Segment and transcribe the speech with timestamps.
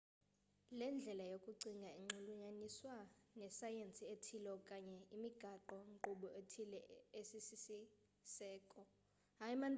[0.79, 2.95] le ndlela yokucinga inxulunyaniswa
[3.39, 6.79] nesayensi ethile okanye imigaqo nkqubo ethile
[7.19, 8.81] esisiseko